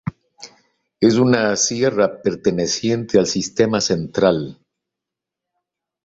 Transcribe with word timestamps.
Es 0.99 1.17
una 1.17 1.55
sierra 1.55 2.23
perteneciente 2.23 3.19
al 3.19 3.27
Sistema 3.27 3.79
Central. 3.81 4.57